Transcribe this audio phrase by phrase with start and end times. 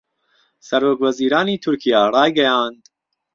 [0.67, 2.83] سەرۆکوەزیرانی تورکیا رایگەیاند